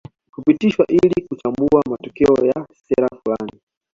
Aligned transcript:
Hupitishwa 0.31 0.85
ili 0.87 1.27
kuchambua 1.27 1.83
matokeo 1.89 2.45
ya 2.45 2.65
sera 2.73 3.07
fulani 3.23 3.59